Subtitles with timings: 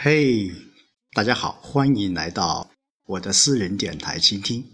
[0.00, 0.52] 嘿，
[1.12, 2.70] 大家好，欢迎来到
[3.04, 4.64] 我的私人电台倾听。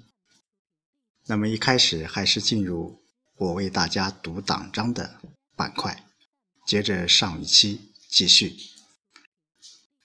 [1.28, 3.00] 那么一开始还是进入
[3.38, 5.18] 我为大家读党章的
[5.56, 6.04] 板块，
[6.66, 7.80] 接着上一期
[8.10, 8.54] 继续。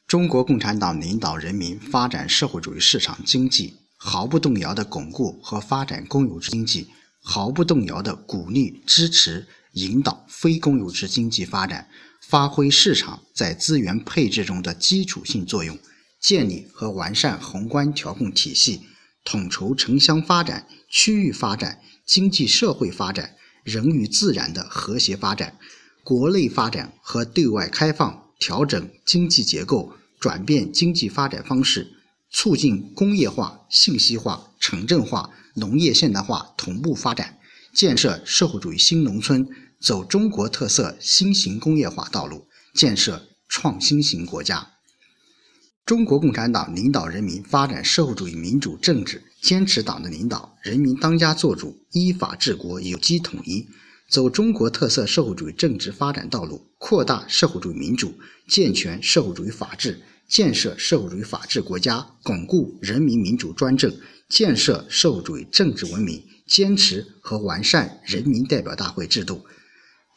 [0.07, 6.87] 中国共产党领导人民发展社会主义市场经济，毫不动摇地巩固和发展公有制经济，
[7.21, 11.89] 毫不动摇地鼓励、支持、引导非公有制经济发展。
[12.21, 15.77] 发挥市场在资源配置中的基础性作用，
[16.19, 18.81] 建立和完善宏观调控体系，
[19.23, 25.57] 统筹城乡发展、区域发展、经济社会发展、人与自然的和谐发展，
[26.03, 31.93] 国内发展和对外开放，调整经济结构，转变经济发展方式，
[32.29, 37.39] 促进工业化、信息化、城镇化、农业现代化同步发展，
[37.73, 39.47] 建设社会主义新农村。
[39.79, 44.73] 走中国特色新型工业化道路，建设创新型国家。
[45.85, 53.67] 中国共产党领导人民发展社会主义民主政治，坚持党的领导，人民当家作主，依法治国，有机统一，
[54.09, 58.13] 走中国特色社会主义政治发展道路，扩大社会主义民主，
[58.49, 63.91] 健全社会主义法治，建设社会主义法治国家，巩固人民民主专政，
[64.27, 69.43] 建设社会主义政治文明，坚持和完善人民代表大会制度。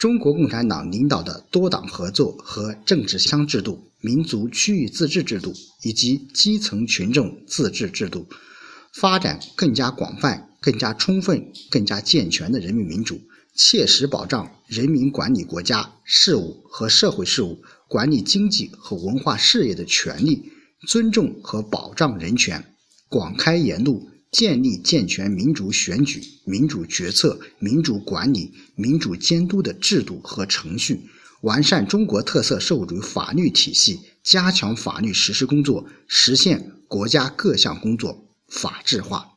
[0.02, 8.26] 中国共产党领导的多党合作和政治乡制度、民族区域自治制度以及基层群众自治制度，
[8.92, 13.20] 发展更加广泛、更加充分、更加健全的人民民主，
[13.54, 20.50] 切实保障人民管理国家事务和社会事务、管理经济和文化事业的权利，
[20.88, 22.74] 尊重和保障人权，
[23.08, 24.08] 广开言路。
[24.32, 31.02] 建立健全民主选举、民主决策、民主管理、民主监督的制度和程序，
[31.42, 39.32] 完善中国特色社会主义法律体系，加强法律实施工作，实现国家各项工作法治化。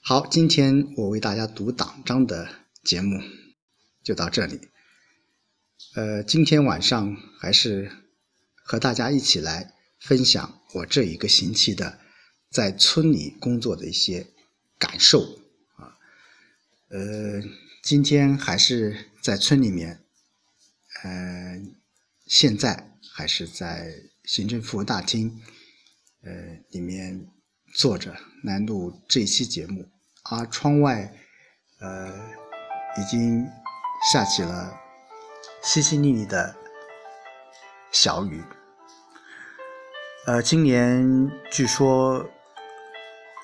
[0.00, 2.48] 好，今天我为大家读党章的
[2.82, 3.22] 节目
[4.02, 4.58] 就到这里。
[5.94, 7.92] 呃，今天晚上还是
[8.64, 12.00] 和大家一起来分享我这一个星期的。
[12.52, 14.26] 在村里工作的一些
[14.78, 15.38] 感受
[15.76, 15.96] 啊，
[16.90, 17.40] 呃，
[17.82, 20.04] 今天还是在村里面，
[21.02, 21.62] 呃，
[22.26, 25.40] 现在还是在行政服务大厅，
[26.24, 27.26] 呃，里面
[27.72, 28.14] 坐着
[28.44, 29.88] 来录这期节目，
[30.24, 31.10] 而窗外，
[31.78, 32.14] 呃，
[33.00, 33.48] 已经
[34.12, 34.78] 下起了
[35.64, 36.54] 淅淅沥沥的
[37.90, 38.42] 小雨，
[40.26, 42.28] 呃，今年据说。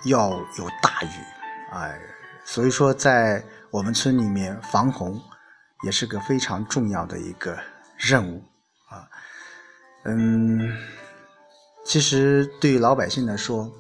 [0.05, 1.09] 要有大雨，
[1.73, 2.01] 哎，
[2.45, 5.21] 所以说在我们村里面防洪
[5.83, 7.59] 也是个非常重要的一个
[7.97, 8.43] 任务
[8.89, 9.09] 啊。
[10.05, 10.73] 嗯，
[11.85, 13.71] 其实对于老百姓来说，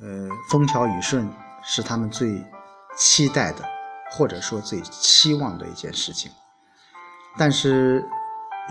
[0.00, 1.28] 呃，风调雨顺
[1.64, 2.44] 是他们最
[2.96, 3.64] 期待的，
[4.12, 6.30] 或者说最期望的一件事情。
[7.38, 8.04] 但是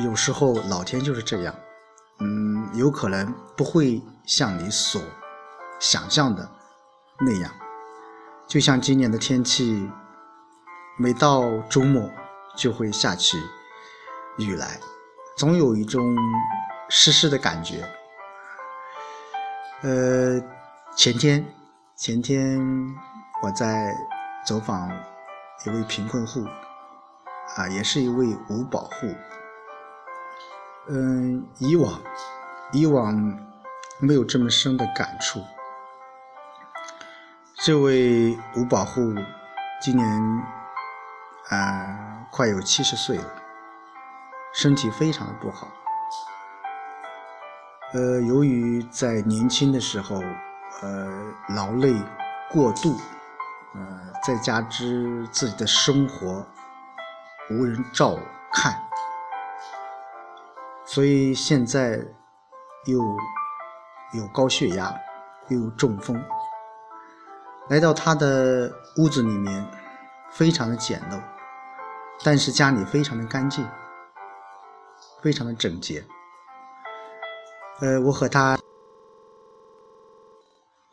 [0.03, 1.56] 有时候老天就是这样，
[2.19, 5.02] 嗯，有可能不会像你所
[5.79, 6.47] 想象的。
[7.20, 7.50] 那样，
[8.46, 9.90] 就像今年的天气，
[10.98, 12.09] 每到周末
[12.58, 13.38] 就会下起
[14.38, 14.80] 雨来，
[15.38, 16.03] 总有一种
[16.90, 17.88] 湿湿的感觉。
[19.81, 20.42] 呃，
[20.96, 21.46] 前天
[21.96, 22.59] 前天
[23.42, 23.96] 我在
[24.46, 24.90] 走访
[25.66, 26.46] 一位贫困户，
[27.56, 29.16] 啊，也是一位五保户。
[30.90, 32.02] 嗯，以往
[32.74, 33.16] 以往
[34.00, 35.40] 没有这么深的感触。
[37.66, 39.02] 这位五保户
[39.81, 40.08] 今年
[41.50, 43.26] 啊快有七十岁了，
[44.53, 45.68] 身体非常的不好。
[47.94, 50.22] 呃，由于在年轻的时候，
[50.84, 51.09] 呃
[51.56, 51.92] 劳累
[52.52, 52.96] 过度，
[53.74, 56.46] 呃再加之自己的生活
[57.50, 58.16] 无人照
[58.53, 58.80] 看，
[60.85, 62.00] 所以现在
[62.85, 63.00] 又
[64.14, 64.94] 有高血压，
[65.47, 66.23] 又有中风。
[67.67, 69.67] 来到他的屋子里面，
[70.29, 71.20] 非常的简陋，
[72.23, 73.67] 但是家里非常的干净，
[75.23, 76.06] 非常的整洁。
[77.82, 78.56] 呃，我和他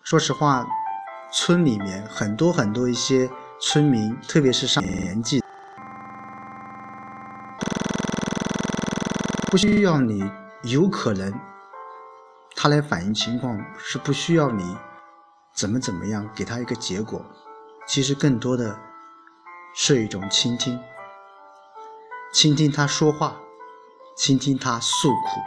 [0.03, 0.67] 说实话，
[1.31, 3.31] 村里面很多很多一些
[3.61, 5.45] 村民，特别是上年纪，
[9.51, 10.25] 不需要你，
[10.63, 11.39] 有可能
[12.57, 14.75] 他来反映情况是不需要你。
[15.55, 17.25] 怎么怎么样，给他一个结果，
[17.87, 18.79] 其实更多的
[19.75, 20.81] 是一种倾听，
[22.33, 23.37] 倾听他说话，
[24.17, 25.41] 倾听他诉苦。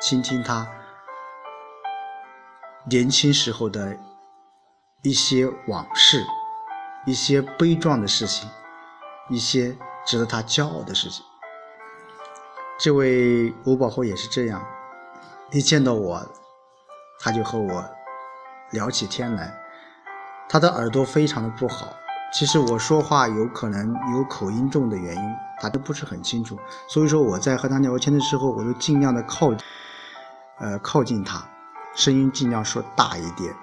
[0.00, 0.68] 倾听他
[2.90, 3.96] 年轻时候的
[5.02, 6.22] 一些往事，
[7.06, 8.50] 一些悲壮的事情，
[9.30, 9.74] 一些
[10.04, 11.24] 值得他骄傲的事情。
[12.78, 14.62] 这位吴宝后也是这样，
[15.52, 16.20] 一见到我，
[17.20, 17.82] 他就和我
[18.74, 19.58] 聊起天来。
[20.46, 21.86] 他的耳朵非常的不好。
[22.32, 25.22] 其实我说话有可能有口音重的原因，
[25.60, 26.58] 他都不是很清楚。
[26.88, 29.54] 所以说我在和他聊天的时候，我就尽量的靠，
[30.58, 31.42] 呃，靠近他，
[31.94, 33.54] 声音尽量说大一点。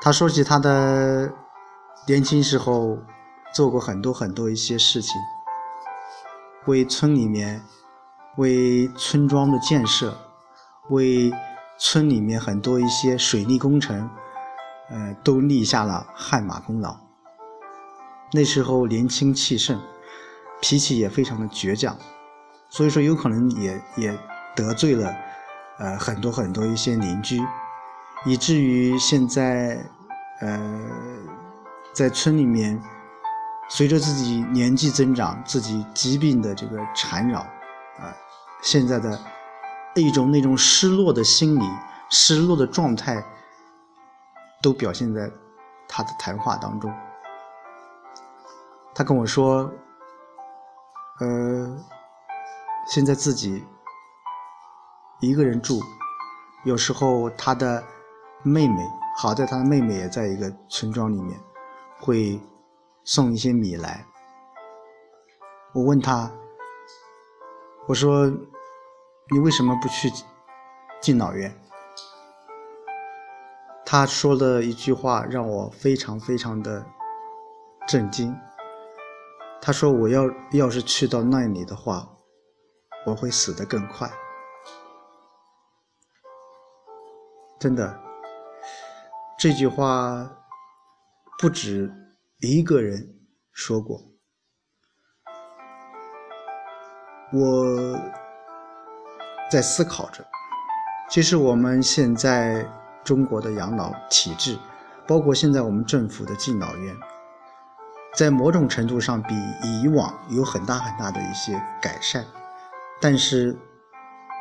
[0.00, 1.32] 他说起他的
[2.08, 2.98] 年轻时候
[3.54, 5.14] 做过很多很多一些事情，
[6.66, 7.62] 为村里面，
[8.38, 10.12] 为村庄的建设，
[10.90, 11.32] 为
[11.78, 14.08] 村里面很多一些水利工程。
[14.90, 16.94] 呃，都立下了汗马功劳。
[18.30, 19.80] 那时候年轻气盛，
[20.60, 21.96] 脾气也非常的倔强，
[22.68, 24.18] 所以说有可能也也
[24.54, 25.14] 得罪了
[25.78, 27.40] 呃很多很多一些邻居，
[28.26, 29.82] 以至于现在
[30.42, 30.80] 呃
[31.94, 32.78] 在村里面，
[33.70, 38.12] 随着自己年纪增长，自己疾病的这个缠绕啊，
[38.62, 39.18] 现在的
[40.00, 41.64] 一种那种失落的心理、
[42.08, 43.22] 失落的状态。
[44.62, 45.28] 都表现在
[45.88, 46.88] 他的谈话当中。
[48.94, 49.68] 他跟我说
[51.18, 51.76] ：“呃，
[52.86, 53.64] 现在自己
[55.18, 55.80] 一个人住，
[56.62, 57.82] 有时候他的
[58.44, 61.36] 妹妹，好在他的妹妹也在一个村庄里面，
[61.98, 62.40] 会
[63.02, 64.06] 送一些米来。
[65.72, 66.30] 我问他，
[67.88, 68.32] 我说
[69.32, 70.10] 你为什么不去
[71.00, 71.50] 敬老院？”
[73.84, 76.86] 他说了一句话，让我非常非常的
[77.86, 78.34] 震惊。
[79.60, 82.08] 他说：“我要要是去到那里的话，
[83.06, 84.10] 我会死得更快。”
[87.60, 88.00] 真的，
[89.38, 90.28] 这句话
[91.38, 91.92] 不止
[92.40, 93.20] 一个人
[93.52, 94.00] 说过。
[97.32, 97.96] 我
[99.52, 100.24] 在思考着，
[101.10, 102.66] 其实我们现在。
[103.04, 104.56] 中国的养老体制，
[105.08, 106.96] 包括现在我们政府的敬老院，
[108.14, 109.34] 在某种程度上比
[109.64, 112.24] 以往有很大很大的一些改善。
[113.00, 113.56] 但是，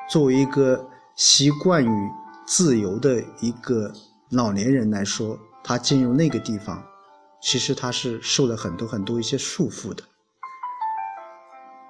[0.07, 2.11] 作为一个习惯于
[2.45, 3.91] 自由的一个
[4.29, 6.83] 老年人来说，他进入那个地方，
[7.41, 10.03] 其实他是受了很多很多一些束缚的。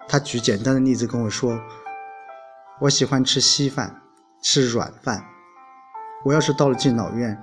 [0.08, 1.60] 他举简单的例子跟我说
[2.82, 4.02] ：“我喜欢吃稀饭，
[4.42, 5.24] 吃软饭。”
[6.26, 7.40] 我要是到了敬老院，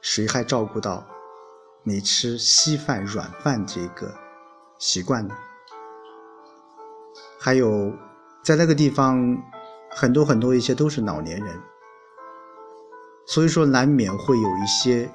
[0.00, 1.04] 谁还照顾到
[1.82, 4.14] 你吃稀饭软饭这个
[4.78, 5.34] 习惯呢？
[7.40, 7.92] 还有，
[8.44, 9.36] 在那个地方，
[9.90, 11.60] 很多很多一些都是老年人，
[13.26, 15.10] 所以说难免会有一些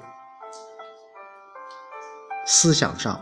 [2.46, 3.18] 思想上，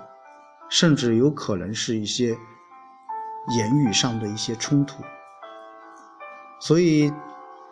[0.68, 2.36] 甚至有可能是一些
[3.56, 5.02] 言语上的一些冲突，
[6.62, 7.12] 所以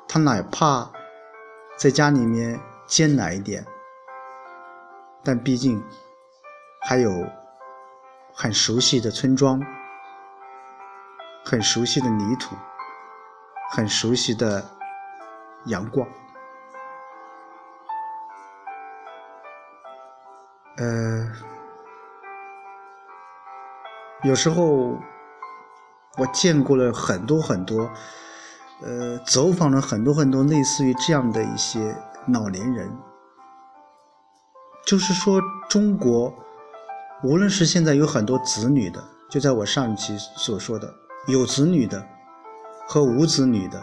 [0.08, 0.90] 他哪怕。
[1.78, 3.64] 在家里面艰难一点，
[5.25, 5.82] 但毕竟
[6.82, 7.10] 还有
[8.34, 9.58] 很熟悉的村庄，
[11.42, 12.54] 很熟悉的泥土，
[13.70, 14.62] 很熟悉的
[15.64, 16.06] 阳光。
[20.76, 21.32] 呃，
[24.23, 24.99] 有时候
[26.18, 27.90] 我见过了很多很多。
[28.82, 31.94] 呃，走访了很多很多类似于这样的一些
[32.28, 32.90] 老年人，
[34.87, 36.32] 就是说，中国
[37.22, 40.90] 无论是现在有很多子女的，就在我上一期所说的
[41.26, 42.02] 有子女的
[42.88, 43.82] 和无子女的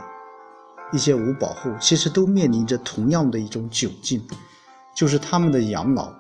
[0.92, 4.28] 一些无保护，其实都面临着同样的一种窘境，
[4.96, 6.12] 就是他们的养老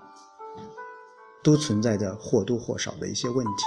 [1.42, 3.64] 都存在着或多或少的一些问题。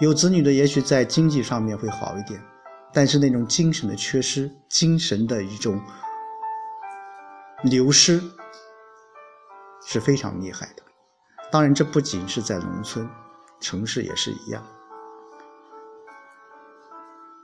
[0.00, 2.42] 有子女的也许在经济上面会好一点。
[2.94, 5.80] 但是那种精神的缺失，精神的一种
[7.62, 8.20] 流失
[9.86, 10.82] 是非常厉害的。
[11.50, 13.08] 当然，这不仅是在农村，
[13.60, 14.62] 城市也是一样。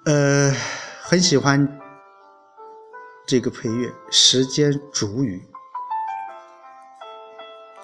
[0.04, 0.52] 呃，
[1.02, 1.80] 很喜欢
[3.26, 5.38] 这个配乐《时间煮雨》。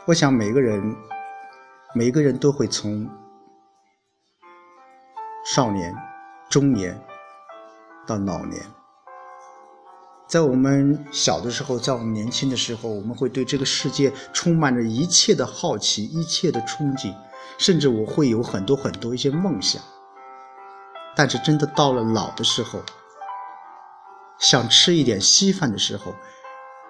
[0.06, 0.94] 我想每个人，
[1.94, 3.08] 每个人都会从
[5.46, 5.94] 少年、
[6.50, 6.98] 中年。
[8.06, 8.62] 到老年，
[10.26, 17.14] 在我们小的时候，在我们年轻的时候，我们会对这个世界充满着一切的好奇，一切的憧憬，
[17.58, 19.82] 甚至我会有很多很多一些梦想。
[21.16, 22.80] 但是真的到了老的时候，
[24.38, 26.14] 想吃一点稀饭的时候，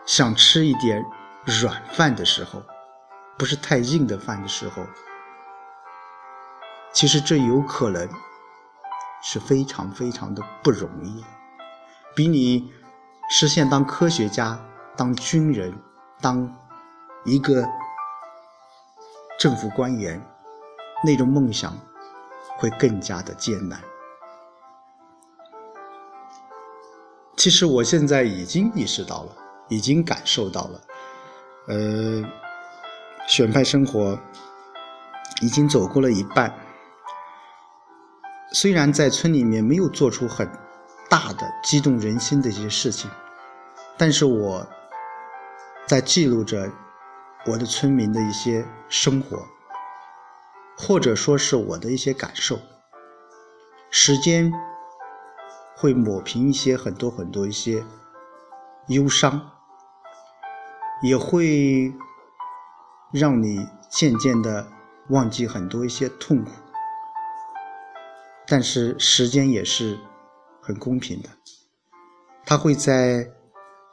[0.06, 1.04] 想吃一点
[1.44, 2.62] 软饭的时候，
[3.38, 4.82] 不是太硬的饭的时候，
[6.92, 8.08] 其实这有可能
[9.26, 11.24] 是非常非常的不容易，
[12.14, 12.70] 比你
[13.30, 14.60] 实现当科学家、
[14.96, 15.74] 当军人、
[16.20, 16.54] 当
[17.24, 17.66] 一个
[19.38, 20.22] 政府官员
[21.02, 21.74] 那种梦想
[22.58, 23.80] 会更加的艰难。
[27.34, 29.32] 其实我现在已经意识到了，
[29.68, 30.80] 已经感受到了，
[31.68, 32.22] 呃，
[33.26, 34.18] 选派生活
[35.40, 36.54] 已经走过了一半。
[38.54, 40.48] 虽然在村里面没有做出很
[41.10, 43.10] 大的激动人心的一些事情，
[43.98, 44.66] 但是我
[45.86, 46.70] 在记录着
[47.46, 49.44] 我的村民的一些生活，
[50.78, 52.58] 或者说是我的一些感受。
[53.90, 54.52] 时间。
[55.76, 57.84] 会抹平一些很多很多一些
[58.86, 59.50] 忧伤，
[61.02, 61.92] 也会
[63.12, 64.68] 让你渐渐的
[65.10, 66.52] 忘记很多一些痛苦。
[68.46, 69.98] 但是时间也是
[70.60, 71.28] 很公平的，
[72.44, 73.30] 它会在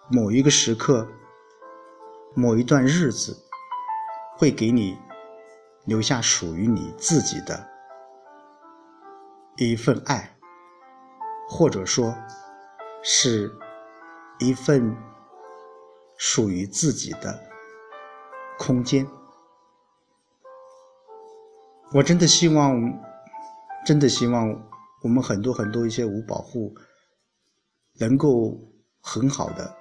[0.10, 1.08] 某一个时刻、
[2.36, 3.38] 某一段日子，
[4.38, 4.98] 会给你
[5.86, 7.68] 留下属于你自己的
[9.58, 10.38] 一份爱。
[11.54, 12.16] 或者说，
[13.04, 13.54] 是
[14.40, 14.96] 一份
[16.16, 17.38] 属于自己的
[18.58, 19.06] 空间。
[21.92, 22.80] 我真的希望，
[23.86, 24.50] 真的希望
[25.04, 26.74] 我们很多很多一些无保户，
[28.00, 28.58] 能够
[29.02, 29.76] 很好的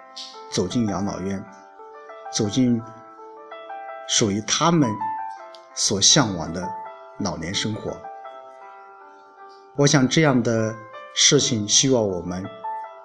[0.50, 1.44] 走进养老院，
[2.32, 2.80] 走进
[4.08, 4.90] 属于他们
[5.74, 6.68] 所向往的
[7.18, 7.96] 老年生活。
[9.76, 10.74] 我想这样的。
[11.12, 12.48] 事情希望我们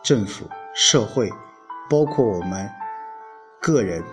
[0.03, 1.27] 政府、社会，
[1.89, 2.69] 包括我们
[3.59, 4.03] 个人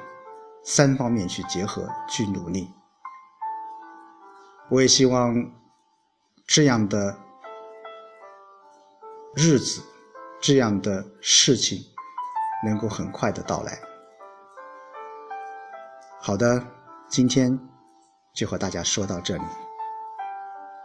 [0.64, 2.70] 三方面去结合去努力。
[4.70, 5.34] 我也希望
[6.54, 7.16] 这样的
[9.34, 9.80] 日子、
[10.38, 11.78] 这样的事情
[12.62, 13.80] 能够很快的到来。
[16.20, 16.62] 好的，
[17.08, 17.58] 今天
[18.34, 19.61] 就和大家说到这里。